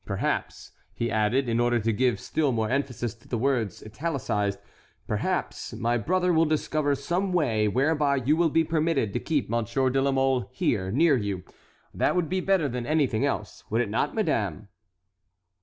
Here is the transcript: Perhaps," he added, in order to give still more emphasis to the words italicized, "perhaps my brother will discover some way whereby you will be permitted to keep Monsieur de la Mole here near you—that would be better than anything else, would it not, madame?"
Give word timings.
Perhaps," 0.03 0.71
he 0.95 1.11
added, 1.11 1.47
in 1.47 1.59
order 1.59 1.79
to 1.79 1.93
give 1.93 2.19
still 2.19 2.51
more 2.51 2.71
emphasis 2.71 3.13
to 3.13 3.27
the 3.27 3.37
words 3.37 3.83
italicized, 3.83 4.57
"perhaps 5.05 5.73
my 5.75 5.95
brother 5.95 6.33
will 6.33 6.45
discover 6.45 6.95
some 6.95 7.31
way 7.31 7.67
whereby 7.67 8.15
you 8.15 8.35
will 8.35 8.49
be 8.49 8.63
permitted 8.63 9.13
to 9.13 9.19
keep 9.19 9.47
Monsieur 9.47 9.91
de 9.91 10.01
la 10.01 10.11
Mole 10.11 10.49
here 10.51 10.89
near 10.91 11.15
you—that 11.15 12.15
would 12.15 12.29
be 12.29 12.39
better 12.41 12.67
than 12.67 12.87
anything 12.87 13.27
else, 13.27 13.63
would 13.69 13.79
it 13.79 13.89
not, 13.89 14.15
madame?" 14.15 14.69